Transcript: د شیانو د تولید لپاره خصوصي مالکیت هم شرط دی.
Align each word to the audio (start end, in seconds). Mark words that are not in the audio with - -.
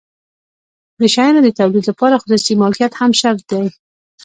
د 0.99 1.01
شیانو 1.13 1.39
د 1.43 1.49
تولید 1.59 1.83
لپاره 1.91 2.19
خصوصي 2.21 2.53
مالکیت 2.61 2.93
هم 2.97 3.11
شرط 3.21 3.41
دی. 3.51 3.65